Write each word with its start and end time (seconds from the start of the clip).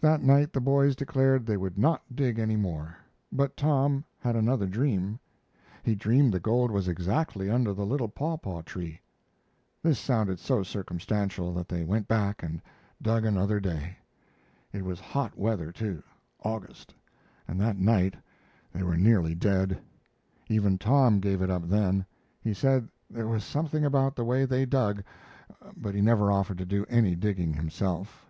That 0.00 0.22
night 0.22 0.54
the 0.54 0.62
boys 0.62 0.96
declared 0.96 1.44
they 1.44 1.58
would 1.58 1.76
not 1.76 2.00
dig 2.16 2.38
any 2.38 2.56
more. 2.56 2.96
But 3.30 3.54
Tom 3.54 4.02
had 4.18 4.34
another 4.34 4.64
dream. 4.66 5.20
He 5.82 5.94
dreamed 5.94 6.32
the 6.32 6.40
gold 6.40 6.70
was 6.70 6.88
exactly 6.88 7.50
under 7.50 7.74
the 7.74 7.84
little 7.84 8.08
papaw 8.08 8.62
tree. 8.62 9.02
This 9.82 9.98
sounded 9.98 10.38
so 10.38 10.62
circumstantial 10.62 11.52
that 11.52 11.68
they 11.68 11.84
went 11.84 12.08
back 12.08 12.42
and 12.42 12.62
dug 13.02 13.26
another 13.26 13.60
day. 13.60 13.98
It 14.72 14.86
was 14.86 15.00
hot 15.00 15.36
weather 15.36 15.70
too, 15.70 16.02
August, 16.42 16.94
and 17.46 17.60
that 17.60 17.76
night 17.76 18.14
they 18.72 18.82
were 18.82 18.96
nearly 18.96 19.34
dead. 19.34 19.78
Even 20.48 20.78
Tom 20.78 21.20
gave 21.20 21.42
it 21.42 21.50
up, 21.50 21.68
then. 21.68 22.06
He 22.40 22.54
said 22.54 22.88
there 23.10 23.28
was 23.28 23.44
something 23.44 23.84
about 23.84 24.16
the 24.16 24.24
way 24.24 24.46
they 24.46 24.64
dug, 24.64 25.04
but 25.76 25.94
he 25.94 26.00
never 26.00 26.32
offered 26.32 26.56
to 26.56 26.64
do 26.64 26.86
any 26.88 27.14
digging 27.14 27.52
himself. 27.52 28.24